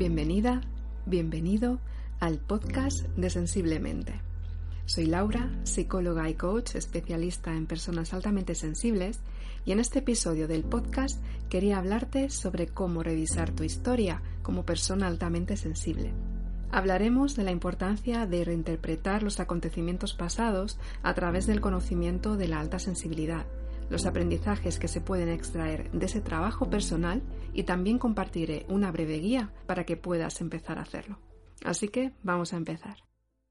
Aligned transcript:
Bienvenida, 0.00 0.62
bienvenido 1.04 1.78
al 2.20 2.38
podcast 2.38 3.06
de 3.18 3.28
Sensiblemente. 3.28 4.14
Soy 4.86 5.04
Laura, 5.04 5.50
psicóloga 5.64 6.30
y 6.30 6.36
coach 6.36 6.74
especialista 6.74 7.54
en 7.54 7.66
personas 7.66 8.14
altamente 8.14 8.54
sensibles 8.54 9.20
y 9.66 9.72
en 9.72 9.78
este 9.78 9.98
episodio 9.98 10.48
del 10.48 10.62
podcast 10.64 11.22
quería 11.50 11.76
hablarte 11.76 12.30
sobre 12.30 12.66
cómo 12.66 13.02
revisar 13.02 13.50
tu 13.50 13.62
historia 13.62 14.22
como 14.42 14.64
persona 14.64 15.06
altamente 15.06 15.58
sensible. 15.58 16.14
Hablaremos 16.70 17.36
de 17.36 17.44
la 17.44 17.50
importancia 17.50 18.24
de 18.24 18.42
reinterpretar 18.42 19.22
los 19.22 19.38
acontecimientos 19.38 20.14
pasados 20.14 20.78
a 21.02 21.12
través 21.12 21.46
del 21.46 21.60
conocimiento 21.60 22.38
de 22.38 22.48
la 22.48 22.60
alta 22.60 22.78
sensibilidad 22.78 23.44
los 23.90 24.06
aprendizajes 24.06 24.78
que 24.78 24.88
se 24.88 25.00
pueden 25.00 25.28
extraer 25.28 25.90
de 25.90 26.06
ese 26.06 26.20
trabajo 26.20 26.70
personal 26.70 27.22
y 27.52 27.64
también 27.64 27.98
compartiré 27.98 28.64
una 28.68 28.90
breve 28.90 29.18
guía 29.18 29.52
para 29.66 29.84
que 29.84 29.96
puedas 29.96 30.40
empezar 30.40 30.78
a 30.78 30.82
hacerlo. 30.82 31.18
Así 31.64 31.88
que 31.88 32.12
vamos 32.22 32.54
a 32.54 32.56
empezar. 32.56 32.98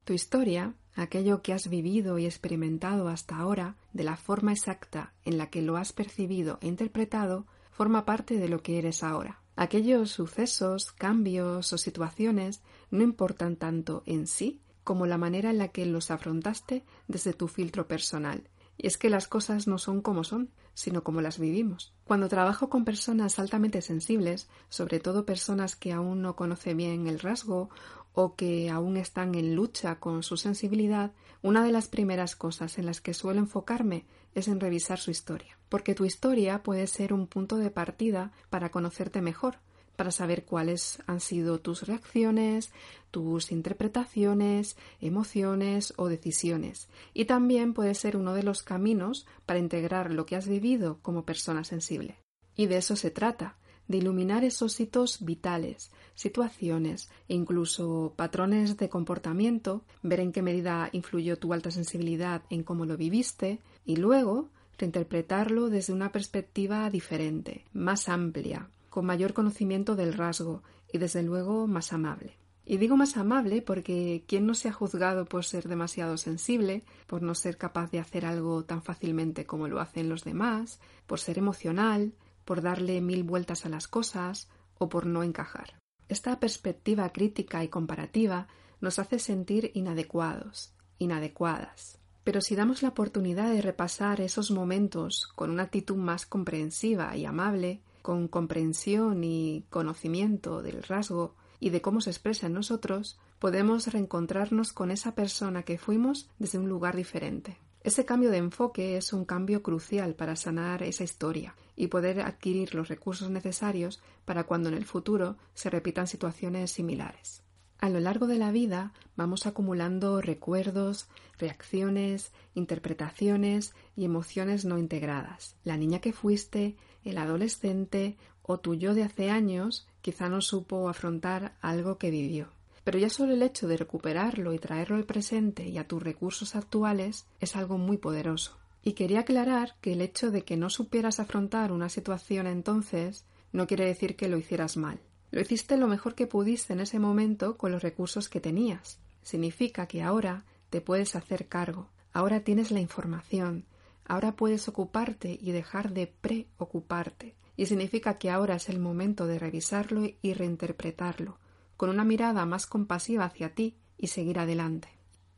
Tu 0.04 0.14
historia, 0.14 0.74
aquello 0.96 1.42
que 1.42 1.52
has 1.52 1.68
vivido 1.68 2.18
y 2.18 2.24
experimentado 2.24 3.08
hasta 3.08 3.36
ahora, 3.36 3.76
de 3.92 4.02
la 4.02 4.16
forma 4.16 4.52
exacta 4.52 5.12
en 5.24 5.38
la 5.38 5.50
que 5.50 5.62
lo 5.62 5.76
has 5.76 5.92
percibido 5.92 6.58
e 6.62 6.66
interpretado, 6.66 7.46
forma 7.70 8.04
parte 8.04 8.38
de 8.38 8.48
lo 8.48 8.62
que 8.62 8.78
eres 8.78 9.04
ahora. 9.04 9.42
Aquellos 9.56 10.10
sucesos, 10.10 10.90
cambios 10.92 11.72
o 11.72 11.78
situaciones 11.78 12.62
no 12.90 13.02
importan 13.02 13.56
tanto 13.56 14.02
en 14.06 14.26
sí 14.26 14.62
como 14.84 15.06
la 15.06 15.18
manera 15.18 15.50
en 15.50 15.58
la 15.58 15.68
que 15.68 15.84
los 15.84 16.10
afrontaste 16.10 16.84
desde 17.06 17.34
tu 17.34 17.46
filtro 17.46 17.86
personal 17.86 18.48
y 18.76 18.86
es 18.86 18.96
que 18.98 19.10
las 19.10 19.28
cosas 19.28 19.66
no 19.66 19.78
son 19.78 20.00
como 20.00 20.24
son, 20.24 20.50
sino 20.74 21.04
como 21.04 21.20
las 21.20 21.38
vivimos. 21.38 21.92
Cuando 22.04 22.28
trabajo 22.28 22.68
con 22.68 22.84
personas 22.84 23.38
altamente 23.38 23.82
sensibles, 23.82 24.48
sobre 24.68 25.00
todo 25.00 25.26
personas 25.26 25.76
que 25.76 25.92
aún 25.92 26.22
no 26.22 26.36
conocen 26.36 26.76
bien 26.76 27.06
el 27.06 27.20
rasgo 27.20 27.70
o 28.12 28.34
que 28.34 28.70
aún 28.70 28.96
están 28.96 29.34
en 29.34 29.54
lucha 29.54 30.00
con 30.00 30.22
su 30.22 30.36
sensibilidad, 30.36 31.12
una 31.42 31.64
de 31.64 31.72
las 31.72 31.88
primeras 31.88 32.36
cosas 32.36 32.78
en 32.78 32.86
las 32.86 33.00
que 33.00 33.14
suelo 33.14 33.40
enfocarme 33.40 34.04
es 34.34 34.48
en 34.48 34.60
revisar 34.60 34.98
su 34.98 35.10
historia, 35.10 35.58
porque 35.68 35.94
tu 35.94 36.04
historia 36.04 36.62
puede 36.62 36.86
ser 36.86 37.12
un 37.12 37.26
punto 37.26 37.56
de 37.56 37.70
partida 37.70 38.32
para 38.48 38.70
conocerte 38.70 39.20
mejor, 39.22 39.58
para 40.00 40.12
saber 40.12 40.46
cuáles 40.46 40.98
han 41.06 41.20
sido 41.20 41.60
tus 41.60 41.86
reacciones, 41.86 42.72
tus 43.10 43.52
interpretaciones, 43.52 44.78
emociones 44.98 45.92
o 45.98 46.08
decisiones. 46.08 46.88
Y 47.12 47.26
también 47.26 47.74
puede 47.74 47.94
ser 47.94 48.16
uno 48.16 48.32
de 48.32 48.42
los 48.42 48.62
caminos 48.62 49.26
para 49.44 49.58
integrar 49.58 50.10
lo 50.10 50.24
que 50.24 50.36
has 50.36 50.48
vivido 50.48 51.00
como 51.02 51.26
persona 51.26 51.64
sensible. 51.64 52.16
Y 52.56 52.64
de 52.64 52.78
eso 52.78 52.96
se 52.96 53.10
trata, 53.10 53.58
de 53.88 53.98
iluminar 53.98 54.42
esos 54.42 54.80
hitos 54.80 55.22
vitales, 55.22 55.90
situaciones 56.14 57.10
e 57.28 57.34
incluso 57.34 58.14
patrones 58.16 58.78
de 58.78 58.88
comportamiento, 58.88 59.84
ver 60.02 60.20
en 60.20 60.32
qué 60.32 60.40
medida 60.40 60.88
influyó 60.92 61.38
tu 61.38 61.52
alta 61.52 61.70
sensibilidad 61.70 62.40
en 62.48 62.62
cómo 62.62 62.86
lo 62.86 62.96
viviste 62.96 63.58
y 63.84 63.96
luego 63.96 64.48
reinterpretarlo 64.78 65.68
desde 65.68 65.92
una 65.92 66.10
perspectiva 66.10 66.88
diferente, 66.88 67.66
más 67.74 68.08
amplia, 68.08 68.70
con 68.90 69.06
mayor 69.06 69.32
conocimiento 69.32 69.96
del 69.96 70.12
rasgo 70.12 70.62
y 70.92 70.98
desde 70.98 71.22
luego 71.22 71.66
más 71.66 71.92
amable. 71.92 72.36
Y 72.64 72.76
digo 72.76 72.96
más 72.96 73.16
amable 73.16 73.62
porque 73.62 74.24
quien 74.28 74.46
no 74.46 74.54
se 74.54 74.68
ha 74.68 74.72
juzgado 74.72 75.24
por 75.24 75.44
ser 75.44 75.66
demasiado 75.66 76.16
sensible, 76.16 76.84
por 77.06 77.22
no 77.22 77.34
ser 77.34 77.56
capaz 77.56 77.90
de 77.90 77.98
hacer 77.98 78.26
algo 78.26 78.64
tan 78.64 78.82
fácilmente 78.82 79.46
como 79.46 79.66
lo 79.66 79.80
hacen 79.80 80.08
los 80.08 80.22
demás, 80.22 80.78
por 81.06 81.18
ser 81.18 81.38
emocional, 81.38 82.12
por 82.44 82.62
darle 82.62 83.00
mil 83.00 83.24
vueltas 83.24 83.66
a 83.66 83.68
las 83.68 83.88
cosas 83.88 84.48
o 84.78 84.88
por 84.88 85.06
no 85.06 85.22
encajar. 85.22 85.74
Esta 86.08 86.38
perspectiva 86.38 87.08
crítica 87.12 87.64
y 87.64 87.68
comparativa 87.68 88.48
nos 88.80 88.98
hace 88.98 89.18
sentir 89.18 89.70
inadecuados, 89.74 90.72
inadecuadas. 90.98 91.98
Pero 92.24 92.40
si 92.40 92.54
damos 92.54 92.82
la 92.82 92.90
oportunidad 92.90 93.50
de 93.50 93.62
repasar 93.62 94.20
esos 94.20 94.50
momentos 94.50 95.26
con 95.34 95.50
una 95.50 95.64
actitud 95.64 95.96
más 95.96 96.26
comprensiva 96.26 97.16
y 97.16 97.24
amable, 97.24 97.82
con 98.02 98.28
comprensión 98.28 99.24
y 99.24 99.64
conocimiento 99.70 100.62
del 100.62 100.82
rasgo 100.82 101.34
y 101.58 101.70
de 101.70 101.82
cómo 101.82 102.00
se 102.00 102.10
expresa 102.10 102.46
en 102.46 102.54
nosotros, 102.54 103.18
podemos 103.38 103.86
reencontrarnos 103.86 104.72
con 104.72 104.90
esa 104.90 105.14
persona 105.14 105.62
que 105.62 105.78
fuimos 105.78 106.28
desde 106.38 106.58
un 106.58 106.68
lugar 106.68 106.96
diferente. 106.96 107.58
Ese 107.82 108.04
cambio 108.04 108.30
de 108.30 108.36
enfoque 108.36 108.98
es 108.98 109.12
un 109.12 109.24
cambio 109.24 109.62
crucial 109.62 110.14
para 110.14 110.36
sanar 110.36 110.82
esa 110.82 111.04
historia 111.04 111.54
y 111.76 111.86
poder 111.86 112.20
adquirir 112.20 112.74
los 112.74 112.88
recursos 112.88 113.30
necesarios 113.30 114.02
para 114.26 114.44
cuando 114.44 114.68
en 114.68 114.74
el 114.74 114.84
futuro 114.84 115.36
se 115.54 115.70
repitan 115.70 116.06
situaciones 116.06 116.72
similares. 116.72 117.42
A 117.78 117.88
lo 117.88 117.98
largo 117.98 118.26
de 118.26 118.36
la 118.36 118.52
vida 118.52 118.92
vamos 119.16 119.46
acumulando 119.46 120.20
recuerdos, 120.20 121.08
reacciones, 121.38 122.32
interpretaciones 122.54 123.72
y 123.96 124.04
emociones 124.04 124.66
no 124.66 124.76
integradas. 124.76 125.56
La 125.64 125.78
niña 125.78 126.00
que 126.00 126.12
fuiste, 126.12 126.76
el 127.04 127.18
adolescente 127.18 128.16
o 128.42 128.58
tu 128.58 128.74
yo 128.74 128.94
de 128.94 129.04
hace 129.04 129.30
años 129.30 129.86
quizá 130.02 130.28
no 130.28 130.40
supo 130.40 130.88
afrontar 130.88 131.54
algo 131.60 131.98
que 131.98 132.10
vivió. 132.10 132.48
Pero 132.84 132.98
ya 132.98 133.10
solo 133.10 133.34
el 133.34 133.42
hecho 133.42 133.68
de 133.68 133.76
recuperarlo 133.76 134.52
y 134.52 134.58
traerlo 134.58 134.96
al 134.96 135.04
presente 135.04 135.68
y 135.68 135.78
a 135.78 135.86
tus 135.86 136.02
recursos 136.02 136.56
actuales 136.56 137.26
es 137.40 137.56
algo 137.56 137.78
muy 137.78 137.98
poderoso. 137.98 138.56
Y 138.82 138.92
quería 138.94 139.20
aclarar 139.20 139.76
que 139.80 139.92
el 139.92 140.00
hecho 140.00 140.30
de 140.30 140.42
que 140.42 140.56
no 140.56 140.70
supieras 140.70 141.20
afrontar 141.20 141.70
una 141.70 141.88
situación 141.88 142.46
entonces 142.46 143.24
no 143.52 143.66
quiere 143.66 143.84
decir 143.84 144.16
que 144.16 144.28
lo 144.28 144.38
hicieras 144.38 144.76
mal. 144.76 145.00
Lo 145.30 145.40
hiciste 145.40 145.76
lo 145.76 145.86
mejor 145.86 146.14
que 146.14 146.26
pudiste 146.26 146.72
en 146.72 146.80
ese 146.80 146.98
momento 146.98 147.56
con 147.56 147.70
los 147.70 147.82
recursos 147.82 148.28
que 148.28 148.40
tenías. 148.40 148.98
Significa 149.22 149.86
que 149.86 150.02
ahora 150.02 150.44
te 150.70 150.80
puedes 150.80 151.14
hacer 151.14 151.46
cargo, 151.46 151.88
ahora 152.12 152.40
tienes 152.40 152.70
la 152.70 152.80
información, 152.80 153.64
Ahora 154.04 154.36
puedes 154.36 154.68
ocuparte 154.68 155.38
y 155.40 155.52
dejar 155.52 155.92
de 155.92 156.06
preocuparte. 156.06 157.36
Y 157.56 157.66
significa 157.66 158.18
que 158.18 158.30
ahora 158.30 158.56
es 158.56 158.68
el 158.68 158.78
momento 158.78 159.26
de 159.26 159.38
revisarlo 159.38 160.02
y 160.22 160.32
reinterpretarlo, 160.34 161.38
con 161.76 161.90
una 161.90 162.04
mirada 162.04 162.46
más 162.46 162.66
compasiva 162.66 163.24
hacia 163.24 163.54
ti 163.54 163.76
y 163.98 164.08
seguir 164.08 164.38
adelante. 164.38 164.88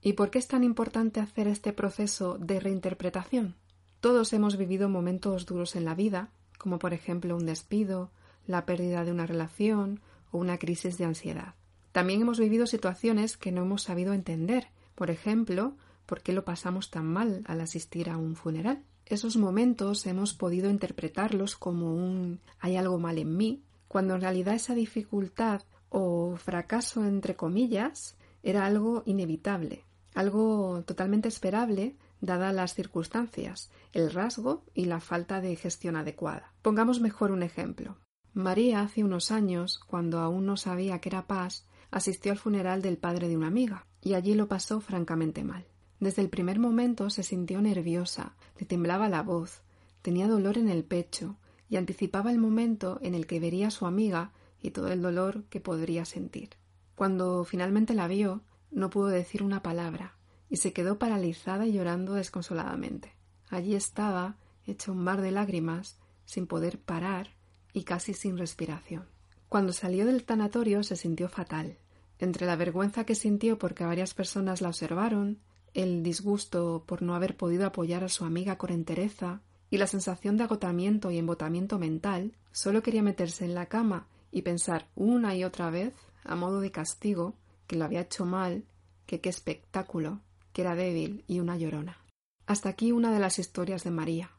¿Y 0.00 0.14
por 0.14 0.30
qué 0.30 0.38
es 0.38 0.48
tan 0.48 0.64
importante 0.64 1.20
hacer 1.20 1.48
este 1.48 1.72
proceso 1.72 2.38
de 2.38 2.60
reinterpretación? 2.60 3.56
Todos 4.00 4.32
hemos 4.32 4.56
vivido 4.56 4.88
momentos 4.88 5.46
duros 5.46 5.76
en 5.76 5.84
la 5.84 5.94
vida, 5.94 6.30
como 6.58 6.78
por 6.78 6.92
ejemplo 6.92 7.36
un 7.36 7.46
despido, 7.46 8.10
la 8.46 8.66
pérdida 8.66 9.04
de 9.04 9.12
una 9.12 9.26
relación 9.26 10.00
o 10.30 10.38
una 10.38 10.58
crisis 10.58 10.98
de 10.98 11.04
ansiedad. 11.04 11.54
También 11.92 12.22
hemos 12.22 12.40
vivido 12.40 12.66
situaciones 12.66 13.36
que 13.36 13.52
no 13.52 13.62
hemos 13.62 13.82
sabido 13.82 14.12
entender, 14.12 14.68
por 14.94 15.10
ejemplo, 15.10 15.76
por 16.06 16.22
qué 16.22 16.32
lo 16.32 16.44
pasamos 16.44 16.90
tan 16.90 17.06
mal 17.06 17.42
al 17.46 17.60
asistir 17.60 18.10
a 18.10 18.16
un 18.16 18.36
funeral. 18.36 18.84
Esos 19.06 19.36
momentos 19.36 20.06
hemos 20.06 20.34
podido 20.34 20.70
interpretarlos 20.70 21.56
como 21.56 21.94
un 21.94 22.40
hay 22.60 22.76
algo 22.76 22.98
mal 22.98 23.18
en 23.18 23.36
mí, 23.36 23.62
cuando 23.88 24.14
en 24.14 24.20
realidad 24.20 24.54
esa 24.54 24.74
dificultad 24.74 25.62
o 25.88 26.36
fracaso 26.36 27.04
entre 27.04 27.36
comillas 27.36 28.16
era 28.42 28.64
algo 28.64 29.02
inevitable, 29.06 29.84
algo 30.14 30.82
totalmente 30.86 31.28
esperable 31.28 31.96
dadas 32.22 32.54
las 32.54 32.74
circunstancias, 32.74 33.70
el 33.92 34.10
rasgo 34.10 34.64
y 34.74 34.86
la 34.86 35.00
falta 35.00 35.40
de 35.40 35.56
gestión 35.56 35.96
adecuada. 35.96 36.54
Pongamos 36.62 37.00
mejor 37.00 37.32
un 37.32 37.42
ejemplo. 37.42 37.98
María 38.32 38.80
hace 38.80 39.04
unos 39.04 39.30
años, 39.30 39.78
cuando 39.78 40.20
aún 40.20 40.46
no 40.46 40.56
sabía 40.56 41.00
que 41.00 41.10
era 41.10 41.26
paz, 41.26 41.66
asistió 41.90 42.32
al 42.32 42.38
funeral 42.38 42.80
del 42.80 42.96
padre 42.96 43.28
de 43.28 43.36
una 43.36 43.48
amiga, 43.48 43.86
y 44.00 44.14
allí 44.14 44.34
lo 44.34 44.48
pasó 44.48 44.80
francamente 44.80 45.44
mal. 45.44 45.66
Desde 46.02 46.20
el 46.20 46.30
primer 46.30 46.58
momento 46.58 47.10
se 47.10 47.22
sintió 47.22 47.62
nerviosa, 47.62 48.34
le 48.58 48.66
temblaba 48.66 49.08
la 49.08 49.22
voz, 49.22 49.62
tenía 50.02 50.26
dolor 50.26 50.58
en 50.58 50.68
el 50.68 50.82
pecho 50.82 51.36
y 51.68 51.76
anticipaba 51.76 52.32
el 52.32 52.38
momento 52.38 52.98
en 53.02 53.14
el 53.14 53.28
que 53.28 53.38
vería 53.38 53.68
a 53.68 53.70
su 53.70 53.86
amiga 53.86 54.32
y 54.60 54.72
todo 54.72 54.88
el 54.88 55.00
dolor 55.00 55.44
que 55.44 55.60
podría 55.60 56.04
sentir. 56.04 56.56
Cuando 56.96 57.44
finalmente 57.44 57.94
la 57.94 58.08
vio, 58.08 58.40
no 58.72 58.90
pudo 58.90 59.06
decir 59.06 59.44
una 59.44 59.62
palabra 59.62 60.16
y 60.50 60.56
se 60.56 60.72
quedó 60.72 60.98
paralizada 60.98 61.66
y 61.66 61.72
llorando 61.72 62.14
desconsoladamente. 62.14 63.14
Allí 63.48 63.76
estaba, 63.76 64.34
hecha 64.66 64.90
un 64.90 65.04
mar 65.04 65.20
de 65.20 65.30
lágrimas, 65.30 66.00
sin 66.24 66.48
poder 66.48 66.80
parar, 66.80 67.36
y 67.72 67.84
casi 67.84 68.12
sin 68.12 68.38
respiración. 68.38 69.06
Cuando 69.48 69.72
salió 69.72 70.04
del 70.04 70.24
tanatorio 70.24 70.82
se 70.82 70.96
sintió 70.96 71.28
fatal. 71.28 71.78
Entre 72.18 72.44
la 72.44 72.56
vergüenza 72.56 73.04
que 73.04 73.14
sintió 73.14 73.56
porque 73.56 73.84
varias 73.84 74.14
personas 74.14 74.62
la 74.62 74.68
observaron, 74.70 75.38
el 75.74 76.02
disgusto 76.02 76.84
por 76.86 77.02
no 77.02 77.14
haber 77.14 77.36
podido 77.36 77.66
apoyar 77.66 78.04
a 78.04 78.08
su 78.08 78.24
amiga 78.24 78.58
con 78.58 78.70
entereza 78.70 79.40
y 79.70 79.78
la 79.78 79.86
sensación 79.86 80.36
de 80.36 80.44
agotamiento 80.44 81.10
y 81.10 81.18
embotamiento 81.18 81.78
mental, 81.78 82.36
solo 82.50 82.82
quería 82.82 83.02
meterse 83.02 83.44
en 83.44 83.54
la 83.54 83.66
cama 83.66 84.06
y 84.30 84.42
pensar 84.42 84.88
una 84.94 85.34
y 85.34 85.44
otra 85.44 85.70
vez, 85.70 85.94
a 86.24 86.36
modo 86.36 86.60
de 86.60 86.70
castigo, 86.70 87.34
que 87.66 87.76
lo 87.76 87.84
había 87.84 88.02
hecho 88.02 88.26
mal, 88.26 88.64
que 89.06 89.20
qué 89.20 89.30
espectáculo, 89.30 90.20
que 90.52 90.62
era 90.62 90.74
débil 90.74 91.24
y 91.26 91.40
una 91.40 91.56
llorona. 91.56 91.98
Hasta 92.46 92.68
aquí 92.68 92.92
una 92.92 93.12
de 93.12 93.18
las 93.18 93.38
historias 93.38 93.84
de 93.84 93.90
María. 93.90 94.30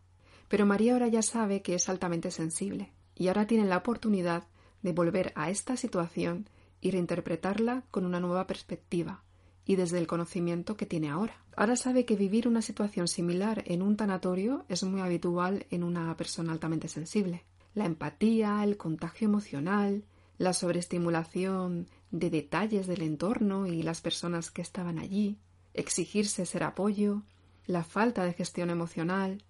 Pero 0.49 0.67
María 0.67 0.93
ahora 0.93 1.07
ya 1.07 1.23
sabe 1.23 1.63
que 1.63 1.75
es 1.75 1.89
altamente 1.89 2.29
sensible, 2.29 2.93
y 3.15 3.27
ahora 3.27 3.47
tiene 3.47 3.65
la 3.65 3.77
oportunidad 3.77 4.43
de 4.83 4.91
volver 4.91 5.31
a 5.35 5.49
esta 5.49 5.77
situación 5.77 6.47
y 6.79 6.91
reinterpretarla 6.91 7.85
con 7.89 8.05
una 8.05 8.19
nueva 8.19 8.45
perspectiva, 8.45 9.22
y 9.65 9.75
desde 9.75 9.97
el 9.99 10.07
conocimiento 10.07 10.75
que 10.75 10.85
tiene 10.85 11.09
ahora. 11.09 11.37
Ahora 11.55 11.75
sabe 11.75 12.05
que 12.05 12.15
vivir 12.15 12.47
una 12.47 12.61
situación 12.61 13.07
similar 13.07 13.63
en 13.67 13.81
un 13.81 13.95
tanatorio 13.95 14.65
es 14.69 14.83
muy 14.83 15.01
habitual 15.01 15.65
en 15.69 15.83
una 15.83 16.15
persona 16.17 16.51
altamente 16.51 16.87
sensible. 16.87 17.43
La 17.73 17.85
empatía, 17.85 18.63
el 18.63 18.77
contagio 18.77 19.27
emocional, 19.27 20.03
la 20.37 20.53
sobreestimulación 20.53 21.87
de 22.11 22.29
detalles 22.29 22.87
del 22.87 23.01
entorno 23.01 23.67
y 23.67 23.83
las 23.83 24.01
personas 24.01 24.51
que 24.51 24.61
estaban 24.61 24.99
allí, 24.99 25.37
exigirse 25.73 26.45
ser 26.45 26.63
apoyo, 26.63 27.23
la 27.65 27.83
falta 27.83 28.23
de 28.23 28.33
gestión 28.33 28.69
emocional, 28.69 29.43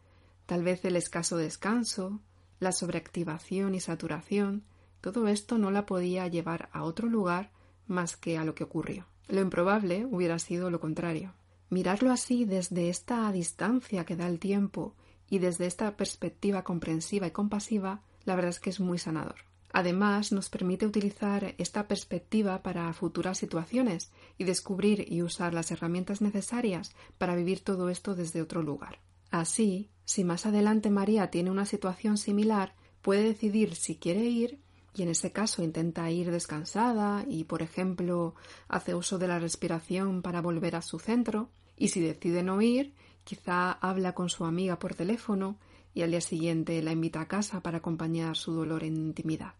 tal 0.45 0.63
vez 0.63 0.85
el 0.85 0.95
escaso 0.95 1.37
descanso, 1.37 2.21
la 2.59 2.71
sobreactivación 2.71 3.75
y 3.75 3.79
saturación, 3.79 4.63
todo 5.01 5.27
esto 5.27 5.57
no 5.57 5.71
la 5.71 5.85
podía 5.85 6.27
llevar 6.27 6.69
a 6.71 6.83
otro 6.83 7.09
lugar 7.09 7.51
más 7.87 8.15
que 8.15 8.37
a 8.37 8.45
lo 8.45 8.55
que 8.55 8.63
ocurrió. 8.63 9.05
Lo 9.27 9.41
improbable 9.41 10.05
hubiera 10.05 10.39
sido 10.39 10.69
lo 10.69 10.79
contrario. 10.79 11.33
Mirarlo 11.69 12.11
así 12.11 12.45
desde 12.45 12.89
esta 12.89 13.31
distancia 13.31 14.05
que 14.05 14.15
da 14.15 14.27
el 14.27 14.39
tiempo 14.39 14.95
y 15.29 15.39
desde 15.39 15.65
esta 15.65 15.95
perspectiva 15.97 16.63
comprensiva 16.63 17.27
y 17.27 17.31
compasiva, 17.31 18.01
la 18.25 18.35
verdad 18.35 18.49
es 18.49 18.59
que 18.59 18.69
es 18.69 18.79
muy 18.79 18.97
sanador. 18.97 19.35
Además, 19.71 20.31
nos 20.31 20.49
permite 20.49 20.85
utilizar 20.85 21.55
esta 21.57 21.87
perspectiva 21.87 22.61
para 22.61 22.93
futuras 22.93 23.39
situaciones 23.39 24.11
y 24.37 24.43
descubrir 24.43 25.11
y 25.11 25.23
usar 25.23 25.55
las 25.55 25.71
herramientas 25.71 26.21
necesarias 26.21 26.93
para 27.17 27.35
vivir 27.35 27.61
todo 27.61 27.89
esto 27.89 28.13
desde 28.13 28.43
otro 28.43 28.61
lugar. 28.61 28.99
Así, 29.31 29.89
si 30.05 30.23
más 30.23 30.45
adelante 30.45 30.91
María 30.91 31.31
tiene 31.31 31.49
una 31.49 31.65
situación 31.65 32.19
similar, 32.19 32.75
puede 33.01 33.23
decidir 33.23 33.73
si 33.73 33.95
quiere 33.95 34.25
ir 34.25 34.59
y 34.95 35.03
en 35.03 35.09
ese 35.09 35.31
caso 35.31 35.63
intenta 35.63 36.09
ir 36.11 36.31
descansada 36.31 37.25
y, 37.27 37.45
por 37.45 37.61
ejemplo, 37.61 38.35
hace 38.67 38.93
uso 38.93 39.17
de 39.17 39.27
la 39.27 39.39
respiración 39.39 40.21
para 40.21 40.41
volver 40.41 40.75
a 40.75 40.81
su 40.81 40.99
centro, 40.99 41.49
y 41.77 41.87
si 41.89 42.01
decide 42.01 42.43
no 42.43 42.61
ir, 42.61 42.93
quizá 43.23 43.71
habla 43.71 44.13
con 44.13 44.29
su 44.29 44.45
amiga 44.45 44.77
por 44.77 44.93
teléfono 44.93 45.57
y 45.93 46.01
al 46.01 46.11
día 46.11 46.21
siguiente 46.21 46.81
la 46.81 46.91
invita 46.91 47.21
a 47.21 47.27
casa 47.27 47.61
para 47.61 47.79
acompañar 47.79 48.37
su 48.37 48.53
dolor 48.53 48.83
en 48.83 48.97
intimidad. 48.97 49.53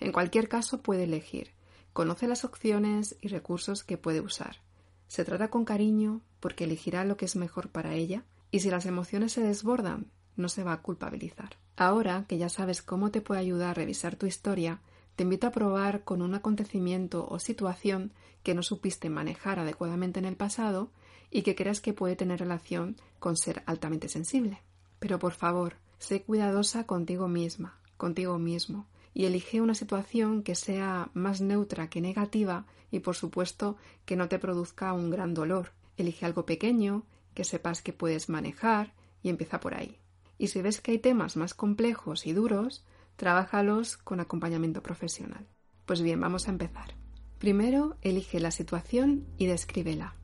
En 0.00 0.12
cualquier 0.12 0.48
caso 0.48 0.82
puede 0.82 1.04
elegir, 1.04 1.52
conoce 1.92 2.28
las 2.28 2.44
opciones 2.44 3.16
y 3.20 3.28
recursos 3.28 3.84
que 3.84 3.98
puede 3.98 4.20
usar. 4.20 4.60
Se 5.08 5.24
trata 5.24 5.50
con 5.50 5.64
cariño 5.64 6.20
porque 6.40 6.64
elegirá 6.64 7.04
lo 7.04 7.16
que 7.16 7.24
es 7.24 7.36
mejor 7.36 7.70
para 7.70 7.94
ella 7.94 8.24
y 8.50 8.60
si 8.60 8.70
las 8.70 8.86
emociones 8.86 9.32
se 9.32 9.42
desbordan, 9.42 10.10
no 10.36 10.48
se 10.48 10.62
va 10.62 10.72
a 10.74 10.82
culpabilizar. 10.82 11.56
Ahora 11.80 12.24
que 12.26 12.38
ya 12.38 12.48
sabes 12.48 12.82
cómo 12.82 13.12
te 13.12 13.20
puede 13.20 13.40
ayudar 13.40 13.70
a 13.70 13.74
revisar 13.74 14.16
tu 14.16 14.26
historia, 14.26 14.80
te 15.14 15.22
invito 15.22 15.46
a 15.46 15.52
probar 15.52 16.02
con 16.02 16.22
un 16.22 16.34
acontecimiento 16.34 17.24
o 17.30 17.38
situación 17.38 18.10
que 18.42 18.52
no 18.52 18.64
supiste 18.64 19.10
manejar 19.10 19.60
adecuadamente 19.60 20.18
en 20.18 20.24
el 20.24 20.34
pasado 20.34 20.90
y 21.30 21.42
que 21.42 21.54
creas 21.54 21.80
que 21.80 21.92
puede 21.92 22.16
tener 22.16 22.40
relación 22.40 22.96
con 23.20 23.36
ser 23.36 23.62
altamente 23.64 24.08
sensible. 24.08 24.60
Pero 24.98 25.20
por 25.20 25.34
favor, 25.34 25.76
sé 26.00 26.22
cuidadosa 26.22 26.84
contigo 26.84 27.28
misma, 27.28 27.78
contigo 27.96 28.40
mismo, 28.40 28.86
y 29.14 29.26
elige 29.26 29.60
una 29.60 29.76
situación 29.76 30.42
que 30.42 30.56
sea 30.56 31.10
más 31.14 31.40
neutra 31.40 31.88
que 31.88 32.00
negativa 32.00 32.66
y 32.90 32.98
por 32.98 33.14
supuesto 33.14 33.76
que 34.04 34.16
no 34.16 34.28
te 34.28 34.40
produzca 34.40 34.92
un 34.94 35.10
gran 35.10 35.32
dolor. 35.32 35.70
Elige 35.96 36.26
algo 36.26 36.44
pequeño, 36.44 37.04
que 37.34 37.44
sepas 37.44 37.82
que 37.82 37.92
puedes 37.92 38.28
manejar 38.28 38.94
y 39.22 39.28
empieza 39.28 39.60
por 39.60 39.74
ahí. 39.74 39.96
Y 40.38 40.48
si 40.48 40.62
ves 40.62 40.80
que 40.80 40.92
hay 40.92 40.98
temas 40.98 41.36
más 41.36 41.52
complejos 41.52 42.26
y 42.26 42.32
duros, 42.32 42.84
trabájalos 43.16 43.96
con 43.96 44.20
acompañamiento 44.20 44.82
profesional. 44.82 45.46
Pues 45.84 46.00
bien, 46.00 46.20
vamos 46.20 46.46
a 46.46 46.52
empezar. 46.52 46.94
Primero, 47.38 47.96
elige 48.02 48.40
la 48.40 48.50
situación 48.50 49.26
y 49.36 49.46
descríbela. 49.46 50.14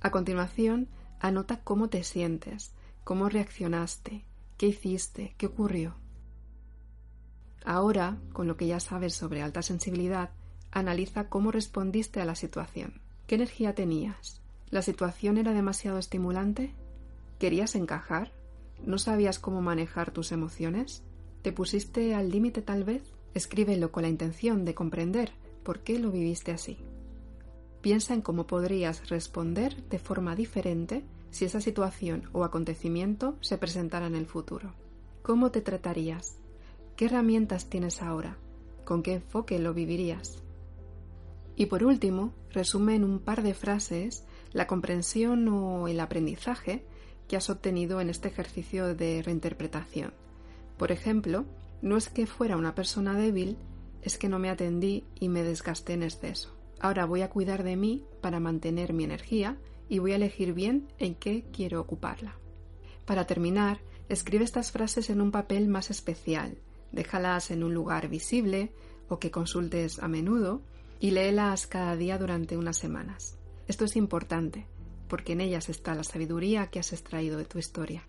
A 0.00 0.10
continuación, 0.10 0.88
anota 1.20 1.60
cómo 1.62 1.88
te 1.88 2.04
sientes, 2.04 2.72
cómo 3.04 3.28
reaccionaste, 3.28 4.24
qué 4.56 4.66
hiciste, 4.66 5.34
qué 5.36 5.46
ocurrió. 5.46 5.96
Ahora, 7.64 8.18
con 8.32 8.46
lo 8.46 8.56
que 8.56 8.66
ya 8.66 8.80
sabes 8.80 9.14
sobre 9.14 9.42
alta 9.42 9.62
sensibilidad, 9.62 10.30
analiza 10.70 11.28
cómo 11.28 11.50
respondiste 11.50 12.20
a 12.20 12.24
la 12.24 12.34
situación. 12.34 13.02
¿Qué 13.26 13.34
energía 13.34 13.74
tenías? 13.74 14.40
¿La 14.70 14.82
situación 14.82 15.36
era 15.36 15.52
demasiado 15.52 15.98
estimulante? 15.98 16.74
¿Querías 17.38 17.74
encajar? 17.74 18.32
¿No 18.84 18.98
sabías 18.98 19.38
cómo 19.38 19.60
manejar 19.60 20.10
tus 20.10 20.32
emociones? 20.32 21.02
¿Te 21.42 21.52
pusiste 21.52 22.14
al 22.14 22.30
límite 22.30 22.62
tal 22.62 22.84
vez? 22.84 23.02
Escríbelo 23.34 23.92
con 23.92 24.02
la 24.02 24.08
intención 24.08 24.64
de 24.64 24.74
comprender 24.74 25.32
por 25.62 25.80
qué 25.80 25.98
lo 25.98 26.10
viviste 26.10 26.52
así. 26.52 26.78
Piensa 27.82 28.14
en 28.14 28.22
cómo 28.22 28.46
podrías 28.46 29.08
responder 29.08 29.76
de 29.88 29.98
forma 29.98 30.34
diferente 30.34 31.04
si 31.30 31.44
esa 31.44 31.60
situación 31.60 32.28
o 32.32 32.44
acontecimiento 32.44 33.36
se 33.40 33.58
presentara 33.58 34.06
en 34.06 34.16
el 34.16 34.26
futuro. 34.26 34.72
¿Cómo 35.22 35.50
te 35.50 35.60
tratarías? 35.60 36.36
¿Qué 36.96 37.06
herramientas 37.06 37.70
tienes 37.70 38.02
ahora? 38.02 38.36
¿Con 38.84 39.02
qué 39.02 39.14
enfoque 39.14 39.58
lo 39.58 39.72
vivirías? 39.72 40.42
Y 41.56 41.66
por 41.66 41.84
último, 41.84 42.32
resume 42.50 42.96
en 42.96 43.04
un 43.04 43.18
par 43.18 43.42
de 43.42 43.54
frases 43.54 44.24
la 44.52 44.66
comprensión 44.66 45.46
o 45.48 45.88
el 45.88 46.00
aprendizaje 46.00 46.84
que 47.30 47.36
has 47.36 47.48
obtenido 47.48 48.00
en 48.00 48.10
este 48.10 48.26
ejercicio 48.26 48.96
de 48.96 49.22
reinterpretación. 49.22 50.12
Por 50.76 50.90
ejemplo, 50.90 51.44
no 51.80 51.96
es 51.96 52.08
que 52.08 52.26
fuera 52.26 52.56
una 52.56 52.74
persona 52.74 53.14
débil, 53.14 53.56
es 54.02 54.18
que 54.18 54.28
no 54.28 54.40
me 54.40 54.50
atendí 54.50 55.04
y 55.20 55.28
me 55.28 55.44
desgasté 55.44 55.92
en 55.92 56.02
exceso. 56.02 56.52
Ahora 56.80 57.06
voy 57.06 57.22
a 57.22 57.30
cuidar 57.30 57.62
de 57.62 57.76
mí 57.76 58.04
para 58.20 58.40
mantener 58.40 58.92
mi 58.92 59.04
energía 59.04 59.58
y 59.88 60.00
voy 60.00 60.10
a 60.10 60.16
elegir 60.16 60.54
bien 60.54 60.88
en 60.98 61.14
qué 61.14 61.44
quiero 61.52 61.80
ocuparla. 61.80 62.34
Para 63.04 63.28
terminar, 63.28 63.78
escribe 64.08 64.42
estas 64.42 64.72
frases 64.72 65.08
en 65.08 65.20
un 65.20 65.30
papel 65.30 65.68
más 65.68 65.90
especial, 65.90 66.58
déjalas 66.90 67.52
en 67.52 67.62
un 67.62 67.72
lugar 67.72 68.08
visible 68.08 68.72
o 69.08 69.20
que 69.20 69.30
consultes 69.30 70.00
a 70.00 70.08
menudo 70.08 70.62
y 70.98 71.12
léelas 71.12 71.68
cada 71.68 71.94
día 71.94 72.18
durante 72.18 72.56
unas 72.56 72.76
semanas. 72.76 73.38
Esto 73.68 73.84
es 73.84 73.94
importante, 73.94 74.66
porque 75.10 75.34
en 75.34 75.42
ellas 75.42 75.68
está 75.68 75.94
la 75.94 76.04
sabiduría 76.04 76.68
que 76.68 76.78
has 76.78 76.94
extraído 76.94 77.36
de 77.36 77.44
tu 77.44 77.58
historia. 77.58 78.08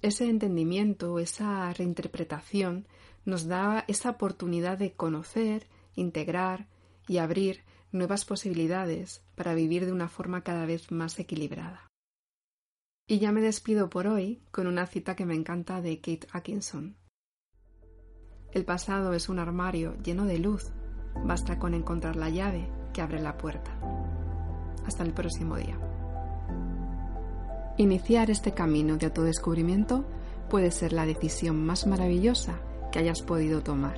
Ese 0.00 0.28
entendimiento, 0.28 1.20
esa 1.20 1.72
reinterpretación, 1.72 2.88
nos 3.24 3.46
da 3.46 3.84
esa 3.86 4.10
oportunidad 4.10 4.78
de 4.78 4.94
conocer, 4.94 5.68
integrar 5.94 6.66
y 7.06 7.18
abrir 7.18 7.62
nuevas 7.92 8.24
posibilidades 8.24 9.22
para 9.36 9.54
vivir 9.54 9.86
de 9.86 9.92
una 9.92 10.08
forma 10.08 10.42
cada 10.42 10.66
vez 10.66 10.90
más 10.90 11.18
equilibrada. 11.20 11.86
Y 13.06 13.18
ya 13.18 13.30
me 13.30 13.42
despido 13.42 13.90
por 13.90 14.06
hoy 14.06 14.42
con 14.50 14.66
una 14.66 14.86
cita 14.86 15.14
que 15.14 15.26
me 15.26 15.34
encanta 15.34 15.82
de 15.82 16.00
Kate 16.00 16.26
Atkinson. 16.32 16.96
El 18.52 18.64
pasado 18.64 19.12
es 19.12 19.28
un 19.28 19.38
armario 19.38 19.96
lleno 20.02 20.24
de 20.24 20.38
luz, 20.38 20.72
basta 21.24 21.58
con 21.58 21.74
encontrar 21.74 22.16
la 22.16 22.30
llave 22.30 22.70
que 22.94 23.02
abre 23.02 23.20
la 23.20 23.36
puerta. 23.36 23.78
Hasta 24.86 25.04
el 25.04 25.12
próximo 25.12 25.56
día. 25.56 25.91
Iniciar 27.78 28.30
este 28.30 28.52
camino 28.52 28.98
de 28.98 29.06
autodescubrimiento 29.06 30.04
puede 30.50 30.70
ser 30.70 30.92
la 30.92 31.06
decisión 31.06 31.64
más 31.64 31.86
maravillosa 31.86 32.60
que 32.90 32.98
hayas 32.98 33.22
podido 33.22 33.62
tomar. 33.62 33.96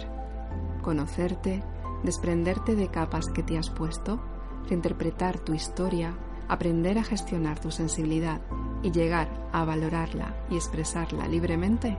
Conocerte, 0.81 1.63
desprenderte 2.05 2.77
de 2.77 2.89
capas 2.89 3.27
que 3.29 3.43
te 3.43 3.59
has 3.59 3.71
puesto, 3.71 4.23
reinterpretar 4.69 5.41
tu 5.41 5.55
historia, 5.55 6.15
aprender 6.49 6.99
a 6.99 7.05
gestionar 7.05 7.59
tu 7.59 7.73
sensibilidad 7.73 8.41
y 8.85 8.93
llegar 8.93 9.29
a 9.53 9.65
valorarla 9.65 10.37
y 10.51 10.55
expresarla 10.55 11.27
libremente, 11.27 11.97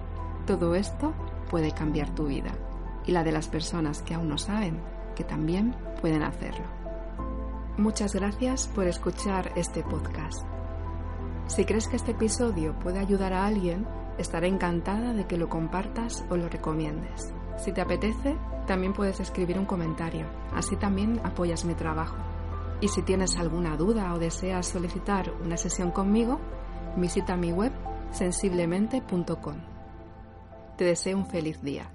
todo 0.48 0.76
esto 0.76 1.14
puede 1.50 1.72
cambiar 1.72 2.14
tu 2.16 2.28
vida 2.28 2.52
y 3.06 3.12
la 3.12 3.24
de 3.24 3.34
las 3.34 3.48
personas 3.48 4.02
que 4.02 4.14
aún 4.14 4.30
no 4.30 4.38
saben 4.38 4.80
que 5.16 5.26
también 5.26 5.76
pueden 6.00 6.24
hacerlo. 6.24 6.66
Muchas 7.78 8.16
gracias 8.16 8.68
por 8.68 8.88
escuchar 8.88 9.52
este 9.56 9.84
podcast. 9.84 10.55
Si 11.48 11.64
crees 11.64 11.88
que 11.88 11.96
este 11.96 12.12
episodio 12.12 12.78
puede 12.80 13.00
ayudar 13.00 13.34
a 13.34 13.46
alguien, 13.46 13.88
estaré 14.18 14.48
encantada 14.48 15.14
de 15.14 15.26
que 15.26 15.38
lo 15.38 15.48
compartas 15.48 16.26
o 16.30 16.38
lo 16.38 16.50
recomiendes. 16.50 17.34
Si 17.58 17.72
te 17.72 17.82
apetece, 17.82 18.36
también 18.66 18.94
puedes 18.94 19.20
escribir 19.20 19.60
un 19.60 19.66
comentario, 19.66 20.26
así 20.54 20.76
también 20.76 21.22
apoyas 21.24 21.64
mi 21.64 21.76
trabajo. 21.76 22.18
Y 22.82 22.88
si 22.88 23.04
tienes 23.04 23.38
alguna 23.38 23.78
duda 23.78 24.14
o 24.14 24.20
deseas 24.20 24.68
solicitar 24.68 25.32
una 25.44 25.56
sesión 25.56 25.92
conmigo, 25.92 26.40
visita 26.98 27.38
mi 27.38 27.52
web 27.52 27.72
sensiblemente.com. 28.12 29.56
Te 30.78 30.84
deseo 30.84 31.18
un 31.18 31.26
feliz 31.28 31.62
día. 31.62 31.95